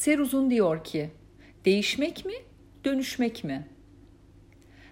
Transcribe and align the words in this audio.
Seruzun 0.00 0.50
diyor 0.50 0.84
ki, 0.84 1.10
değişmek 1.64 2.24
mi, 2.24 2.32
dönüşmek 2.84 3.44
mi? 3.44 3.68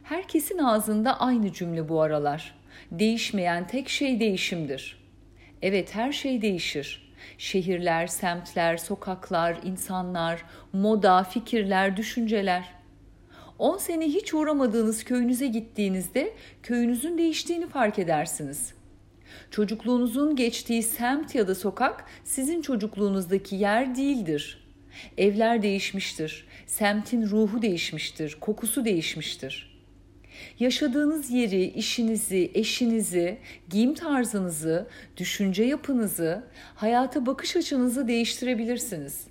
Herkesin 0.02 0.58
ağzında 0.58 1.20
aynı 1.20 1.52
cümle 1.52 1.88
bu 1.88 2.00
aralar. 2.00 2.54
Değişmeyen 2.90 3.66
tek 3.66 3.88
şey 3.88 4.20
değişimdir. 4.20 5.04
Evet 5.62 5.94
her 5.94 6.12
şey 6.12 6.42
değişir. 6.42 7.12
Şehirler, 7.38 8.06
semtler, 8.06 8.76
sokaklar, 8.76 9.58
insanlar, 9.64 10.44
moda, 10.72 11.24
fikirler, 11.24 11.96
düşünceler. 11.96 12.74
10 13.58 13.78
sene 13.78 14.06
hiç 14.06 14.34
uğramadığınız 14.34 15.04
köyünüze 15.04 15.46
gittiğinizde 15.46 16.34
köyünüzün 16.62 17.18
değiştiğini 17.18 17.68
fark 17.68 17.98
edersiniz. 17.98 18.74
Çocukluğunuzun 19.50 20.36
geçtiği 20.36 20.82
semt 20.82 21.34
ya 21.34 21.48
da 21.48 21.54
sokak 21.54 22.04
sizin 22.24 22.62
çocukluğunuzdaki 22.62 23.56
yer 23.56 23.96
değildir. 23.96 24.67
Evler 25.18 25.62
değişmiştir, 25.62 26.46
semtin 26.66 27.26
ruhu 27.26 27.62
değişmiştir, 27.62 28.36
kokusu 28.40 28.84
değişmiştir. 28.84 29.78
Yaşadığınız 30.58 31.30
yeri, 31.30 31.64
işinizi, 31.64 32.50
eşinizi, 32.54 33.38
giyim 33.70 33.94
tarzınızı, 33.94 34.86
düşünce 35.16 35.64
yapınızı, 35.64 36.44
hayata 36.74 37.26
bakış 37.26 37.56
açınızı 37.56 38.08
değiştirebilirsiniz. 38.08 39.26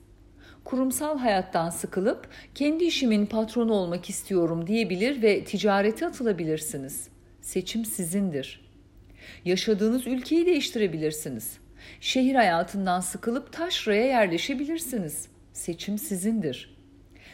Kurumsal 0.63 1.19
hayattan 1.19 1.69
sıkılıp 1.69 2.29
kendi 2.55 2.83
işimin 2.83 3.25
patronu 3.25 3.73
olmak 3.73 4.09
istiyorum 4.09 4.67
diyebilir 4.67 5.21
ve 5.21 5.43
ticarete 5.43 6.07
atılabilirsiniz. 6.07 7.07
Seçim 7.41 7.85
sizindir.'' 7.85 8.67
Yaşadığınız 9.45 10.07
ülkeyi 10.07 10.45
değiştirebilirsiniz. 10.45 11.57
Şehir 12.01 12.35
hayatından 12.35 12.99
sıkılıp 12.99 13.53
taşraya 13.53 14.05
yerleşebilirsiniz. 14.05 15.27
Seçim 15.57 15.97
sizindir. 15.97 16.77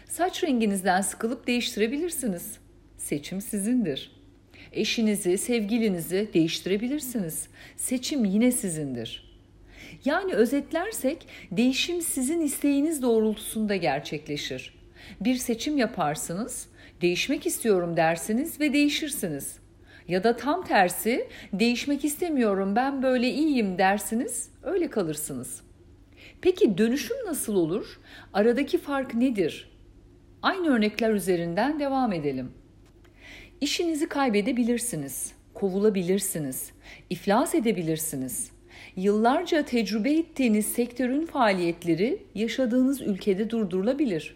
Saç 0.05 0.43
renginizden 0.43 1.01
sıkılıp 1.01 1.47
değiştirebilirsiniz. 1.47 2.57
Seçim 2.97 3.41
sizindir. 3.41 4.11
Eşinizi, 4.71 5.38
sevgilinizi 5.38 6.30
değiştirebilirsiniz. 6.33 7.47
Seçim 7.77 8.25
yine 8.25 8.52
sizindir. 8.52 9.39
Yani 10.05 10.33
özetlersek 10.33 11.27
değişim 11.52 12.02
sizin 12.02 12.41
isteğiniz 12.41 13.02
doğrultusunda 13.02 13.75
gerçekleşir. 13.75 14.73
Bir 15.21 15.35
seçim 15.35 15.77
yaparsınız, 15.77 16.67
değişmek 17.02 17.45
istiyorum 17.45 17.97
dersiniz 17.97 18.59
ve 18.59 18.73
değişirsiniz. 18.73 19.58
Ya 20.08 20.23
da 20.23 20.37
tam 20.37 20.65
tersi 20.65 21.27
değişmek 21.53 22.05
istemiyorum 22.05 22.75
ben 22.75 23.03
böyle 23.03 23.30
iyiyim 23.30 23.77
dersiniz 23.77 24.49
öyle 24.63 24.89
kalırsınız. 24.89 25.61
Peki 26.44 26.77
dönüşüm 26.77 27.17
nasıl 27.25 27.55
olur? 27.55 27.99
Aradaki 28.33 28.77
fark 28.77 29.13
nedir? 29.13 29.69
Aynı 30.41 30.67
örnekler 30.75 31.11
üzerinden 31.11 31.80
devam 31.80 32.13
edelim. 32.13 32.52
İşinizi 33.61 34.09
kaybedebilirsiniz, 34.09 35.33
kovulabilirsiniz, 35.53 36.71
iflas 37.09 37.55
edebilirsiniz. 37.55 38.52
Yıllarca 38.95 39.66
tecrübe 39.66 40.14
ettiğiniz 40.14 40.66
sektörün 40.66 41.25
faaliyetleri 41.25 42.23
yaşadığınız 42.36 43.02
ülkede 43.02 43.49
durdurulabilir. 43.49 44.36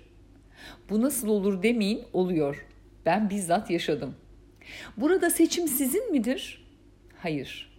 Bu 0.90 1.02
nasıl 1.02 1.28
olur 1.28 1.64
demeyin, 1.64 2.02
oluyor. 2.14 2.66
Ben 3.06 3.30
bizzat 3.30 3.70
yaşadım.'' 3.70 4.16
Burada 4.98 5.30
seçim 5.30 5.68
sizin 5.68 6.12
midir? 6.12 6.66
Hayır. 7.18 7.77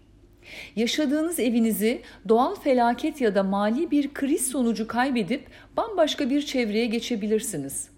Yaşadığınız 0.77 1.41
evinizi 1.41 2.03
doğal 2.29 2.55
felaket 2.55 3.21
ya 3.21 3.35
da 3.35 3.43
mali 3.43 3.91
bir 3.91 4.15
kriz 4.15 4.47
sonucu 4.47 4.87
kaybedip 4.87 5.47
bambaşka 5.77 6.31
bir 6.31 6.43
çevreye 6.43 6.87
geçebilirsiniz. 6.87 7.89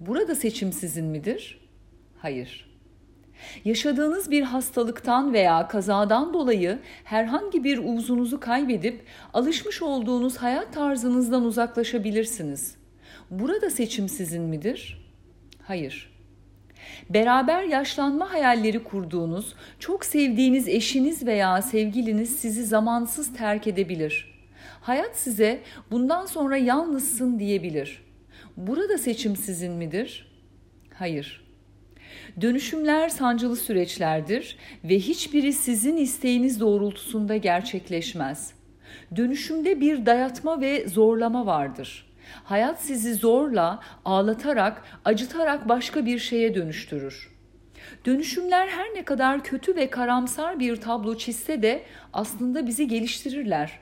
Burada 0.00 0.34
seçim 0.34 0.72
sizin 0.72 1.04
midir? 1.04 1.60
Hayır. 2.18 2.66
Yaşadığınız 3.64 4.30
bir 4.30 4.42
hastalıktan 4.42 5.32
veya 5.32 5.68
kazadan 5.68 6.34
dolayı 6.34 6.78
herhangi 7.04 7.64
bir 7.64 7.80
uzunuzu 7.84 8.40
kaybedip 8.40 9.02
alışmış 9.34 9.82
olduğunuz 9.82 10.36
hayat 10.36 10.72
tarzınızdan 10.72 11.44
uzaklaşabilirsiniz. 11.44 12.76
Burada 13.30 13.70
seçim 13.70 14.08
sizin 14.08 14.42
midir? 14.42 15.06
Hayır. 15.62 16.15
Beraber 17.10 17.62
yaşlanma 17.62 18.32
hayalleri 18.32 18.84
kurduğunuz, 18.84 19.54
çok 19.78 20.04
sevdiğiniz 20.04 20.68
eşiniz 20.68 21.26
veya 21.26 21.62
sevgiliniz 21.62 22.36
sizi 22.36 22.64
zamansız 22.64 23.36
terk 23.36 23.66
edebilir. 23.66 24.36
Hayat 24.80 25.16
size 25.16 25.60
bundan 25.90 26.26
sonra 26.26 26.56
yalnızsın 26.56 27.38
diyebilir. 27.38 28.02
Burada 28.56 28.98
seçim 28.98 29.36
sizin 29.36 29.72
midir? 29.72 30.32
Hayır. 30.94 31.46
Dönüşümler 32.40 33.08
sancılı 33.08 33.56
süreçlerdir 33.56 34.56
ve 34.84 34.98
hiçbiri 34.98 35.52
sizin 35.52 35.96
isteğiniz 35.96 36.60
doğrultusunda 36.60 37.36
gerçekleşmez. 37.36 38.52
Dönüşümde 39.16 39.80
bir 39.80 40.06
dayatma 40.06 40.60
ve 40.60 40.88
zorlama 40.88 41.46
vardır. 41.46 42.05
Hayat 42.44 42.80
sizi 42.80 43.14
zorla, 43.14 43.80
ağlatarak, 44.04 44.82
acıtarak 45.04 45.68
başka 45.68 46.06
bir 46.06 46.18
şeye 46.18 46.54
dönüştürür. 46.54 47.36
Dönüşümler 48.06 48.68
her 48.68 48.94
ne 48.94 49.04
kadar 49.04 49.44
kötü 49.44 49.76
ve 49.76 49.90
karamsar 49.90 50.58
bir 50.58 50.76
tablo 50.76 51.16
çizse 51.16 51.62
de 51.62 51.82
aslında 52.12 52.66
bizi 52.66 52.88
geliştirirler. 52.88 53.78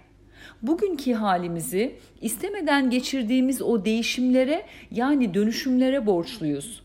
Bugünkü 0.63 1.13
halimizi 1.13 1.97
istemeden 2.21 2.91
geçirdiğimiz 2.91 3.63
o 3.63 3.85
değişimlere 3.85 4.67
yani 4.91 5.35
dönüşümlere 5.35 6.07
borçluyuz. 6.07 6.85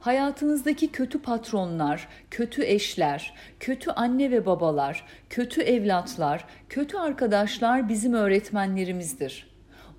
Hayatınızdaki 0.00 0.88
kötü 0.92 1.22
patronlar, 1.22 2.08
kötü 2.30 2.64
eşler, 2.64 3.34
kötü 3.60 3.90
anne 3.90 4.30
ve 4.30 4.46
babalar, 4.46 5.04
kötü 5.30 5.60
evlatlar, 5.60 6.44
kötü 6.68 6.96
arkadaşlar 6.96 7.88
bizim 7.88 8.14
öğretmenlerimizdir. 8.14 9.47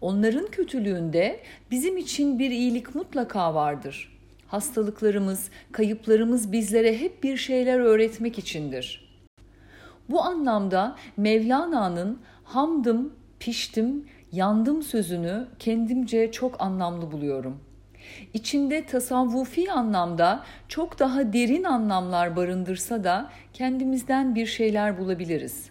Onların 0.01 0.47
kötülüğünde 0.47 1.39
bizim 1.71 1.97
için 1.97 2.39
bir 2.39 2.51
iyilik 2.51 2.95
mutlaka 2.95 3.55
vardır. 3.55 4.17
Hastalıklarımız, 4.47 5.49
kayıplarımız 5.71 6.51
bizlere 6.51 6.99
hep 6.99 7.23
bir 7.23 7.37
şeyler 7.37 7.79
öğretmek 7.79 8.39
içindir. 8.39 9.09
Bu 10.09 10.21
anlamda 10.21 10.95
Mevlana'nın 11.17 12.19
hamdım, 12.43 13.13
piştim, 13.39 14.05
yandım 14.31 14.83
sözünü 14.83 15.47
kendimce 15.59 16.31
çok 16.31 16.61
anlamlı 16.61 17.11
buluyorum. 17.11 17.59
İçinde 18.33 18.85
tasavvufi 18.85 19.71
anlamda 19.71 20.43
çok 20.67 20.99
daha 20.99 21.33
derin 21.33 21.63
anlamlar 21.63 22.35
barındırsa 22.35 23.03
da 23.03 23.29
kendimizden 23.53 24.35
bir 24.35 24.45
şeyler 24.45 24.97
bulabiliriz. 24.97 25.69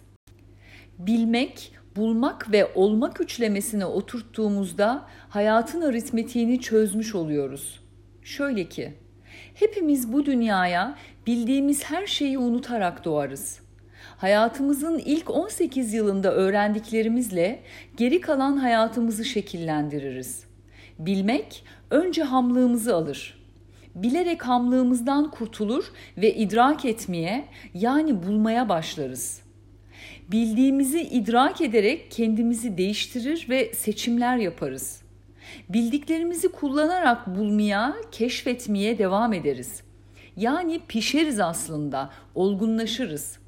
Bilmek, 0.99 1.71
bulmak 1.95 2.51
ve 2.51 2.71
olmak 2.75 3.21
üçlemesine 3.21 3.85
oturttuğumuzda 3.85 5.05
hayatın 5.29 5.81
aritmetiğini 5.81 6.61
çözmüş 6.61 7.15
oluyoruz. 7.15 7.79
Şöyle 8.21 8.69
ki, 8.69 8.93
hepimiz 9.53 10.13
bu 10.13 10.25
dünyaya 10.25 10.95
bildiğimiz 11.27 11.83
her 11.83 12.07
şeyi 12.07 12.37
unutarak 12.37 13.05
doğarız. 13.05 13.59
Hayatımızın 14.17 14.97
ilk 14.97 15.29
18 15.29 15.93
yılında 15.93 16.33
öğrendiklerimizle 16.33 17.59
geri 17.97 18.21
kalan 18.21 18.57
hayatımızı 18.57 19.25
şekillendiririz. 19.25 20.43
Bilmek 20.99 21.63
önce 21.89 22.23
hamlığımızı 22.23 22.95
alır. 22.95 23.39
Bilerek 23.95 24.47
hamlığımızdan 24.47 25.31
kurtulur 25.31 25.85
ve 26.17 26.35
idrak 26.35 26.85
etmeye 26.85 27.45
yani 27.73 28.23
bulmaya 28.23 28.69
başlarız.'' 28.69 29.48
Bildiğimizi 30.31 31.01
idrak 31.01 31.61
ederek 31.61 32.11
kendimizi 32.11 32.77
değiştirir 32.77 33.45
ve 33.49 33.73
seçimler 33.73 34.37
yaparız. 34.37 35.01
Bildiklerimizi 35.69 36.47
kullanarak 36.47 37.27
bulmaya, 37.27 37.95
keşfetmeye 38.11 38.97
devam 38.97 39.33
ederiz. 39.33 39.83
Yani 40.37 40.79
pişeriz 40.87 41.39
aslında, 41.39 42.09
olgunlaşırız. 42.35 43.39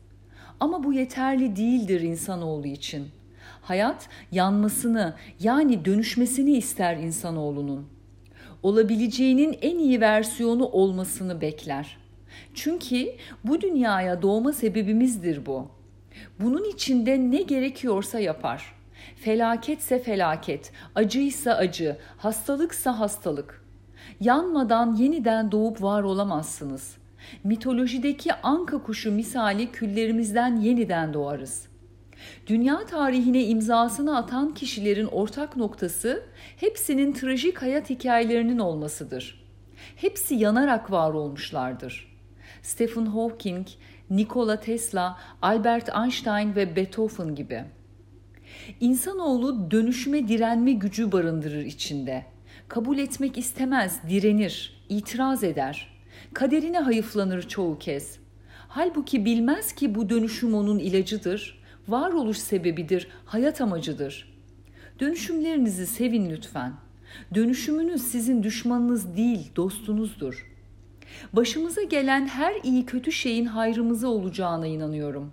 Ama 0.59 0.83
bu 0.83 0.93
yeterli 0.93 1.55
değildir 1.55 2.01
insanoğlu 2.01 2.67
için. 2.67 3.07
Hayat 3.61 4.09
yanmasını 4.31 5.15
yani 5.39 5.85
dönüşmesini 5.85 6.51
ister 6.51 6.97
insanoğlunun. 6.97 7.87
Olabileceğinin 8.63 9.57
en 9.61 9.79
iyi 9.79 10.01
versiyonu 10.01 10.65
olmasını 10.65 11.41
bekler. 11.41 11.97
Çünkü 12.53 13.15
bu 13.43 13.61
dünyaya 13.61 14.21
doğma 14.21 14.53
sebebimizdir 14.53 15.45
bu. 15.45 15.67
Bunun 16.39 16.63
içinde 16.63 17.17
ne 17.19 17.41
gerekiyorsa 17.41 18.19
yapar. 18.19 18.75
Felaketse 19.15 19.99
felaket, 19.99 20.71
acıysa 20.95 21.53
acı, 21.53 21.97
hastalıksa 22.17 22.99
hastalık. 22.99 23.65
Yanmadan 24.19 24.95
yeniden 24.95 25.51
doğup 25.51 25.81
var 25.81 26.03
olamazsınız. 26.03 26.97
Mitolojideki 27.43 28.33
anka 28.33 28.83
kuşu 28.83 29.11
misali 29.11 29.71
küllerimizden 29.71 30.55
yeniden 30.55 31.13
doğarız. 31.13 31.67
Dünya 32.47 32.85
tarihine 32.85 33.45
imzasını 33.45 34.17
atan 34.17 34.53
kişilerin 34.53 35.05
ortak 35.05 35.57
noktası 35.57 36.23
hepsinin 36.57 37.13
trajik 37.13 37.61
hayat 37.61 37.89
hikayelerinin 37.89 38.59
olmasıdır. 38.59 39.45
Hepsi 39.95 40.35
yanarak 40.35 40.91
var 40.91 41.13
olmuşlardır. 41.13 42.10
Stephen 42.63 43.05
Hawking, 43.05 43.67
Nikola 44.09 44.59
Tesla, 44.59 45.17
Albert 45.41 45.89
Einstein 45.95 46.55
ve 46.55 46.75
Beethoven 46.75 47.35
gibi. 47.35 47.63
İnsanoğlu 48.79 49.71
dönüşüme 49.71 50.27
direnme 50.27 50.71
gücü 50.71 51.11
barındırır 51.11 51.65
içinde. 51.65 52.25
Kabul 52.67 52.97
etmek 52.97 53.37
istemez, 53.37 53.99
direnir, 54.09 54.85
itiraz 54.89 55.43
eder. 55.43 56.01
Kaderine 56.33 56.79
hayıflanır 56.79 57.47
çoğu 57.47 57.79
kez. 57.79 58.19
Halbuki 58.67 59.25
bilmez 59.25 59.73
ki 59.73 59.95
bu 59.95 60.09
dönüşüm 60.09 60.53
onun 60.53 60.79
ilacıdır, 60.79 61.63
varoluş 61.87 62.37
sebebidir, 62.37 63.07
hayat 63.25 63.61
amacıdır. 63.61 64.33
Dönüşümlerinizi 64.99 65.87
sevin 65.87 66.29
lütfen. 66.29 66.73
Dönüşümünüz 67.35 68.01
sizin 68.01 68.43
düşmanınız 68.43 69.17
değil, 69.17 69.51
dostunuzdur. 69.55 70.50
Başımıza 71.33 71.83
gelen 71.83 72.27
her 72.27 72.55
iyi 72.63 72.85
kötü 72.85 73.11
şeyin 73.11 73.45
hayrımıza 73.45 74.07
olacağına 74.07 74.67
inanıyorum. 74.67 75.31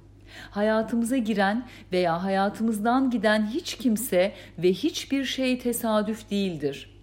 Hayatımıza 0.51 1.17
giren 1.17 1.67
veya 1.93 2.23
hayatımızdan 2.23 3.11
giden 3.11 3.47
hiç 3.47 3.75
kimse 3.75 4.33
ve 4.59 4.73
hiçbir 4.73 5.25
şey 5.25 5.59
tesadüf 5.59 6.31
değildir.'' 6.31 6.99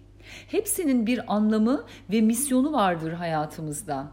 Hepsinin 0.48 1.06
bir 1.06 1.34
anlamı 1.34 1.84
ve 2.10 2.20
misyonu 2.20 2.72
vardır 2.72 3.12
hayatımızda. 3.12 4.08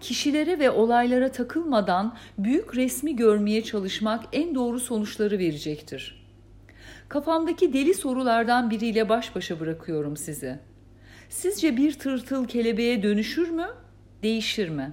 Kişilere 0.00 0.58
ve 0.58 0.70
olaylara 0.70 1.32
takılmadan 1.32 2.16
büyük 2.38 2.76
resmi 2.76 3.16
görmeye 3.16 3.64
çalışmak 3.64 4.24
en 4.32 4.54
doğru 4.54 4.80
sonuçları 4.80 5.38
verecektir. 5.38 6.26
Kafamdaki 7.08 7.72
deli 7.72 7.94
sorulardan 7.94 8.70
biriyle 8.70 9.08
baş 9.08 9.34
başa 9.34 9.60
bırakıyorum 9.60 10.16
sizi. 10.16 10.58
Sizce 11.28 11.76
bir 11.76 11.92
tırtıl 11.92 12.44
kelebeğe 12.44 13.02
dönüşür 13.02 13.50
mü? 13.50 13.66
Değişir 14.22 14.68
mi? 14.68 14.92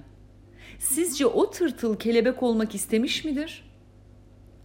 Sizce 0.78 1.26
o 1.26 1.50
tırtıl 1.50 1.98
kelebek 1.98 2.42
olmak 2.42 2.74
istemiş 2.74 3.24
midir? 3.24 3.64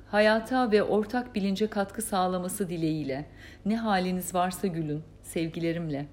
Hayata 0.07 0.71
ve 0.71 0.83
ortak 0.83 1.36
bilince 1.36 1.68
katkı 1.68 2.01
sağlaması 2.01 2.69
dileğiyle 2.69 3.25
ne 3.65 3.77
haliniz 3.77 4.36
varsa 4.36 4.68
gülün 4.68 5.04
sevgilerimle. 5.24 6.06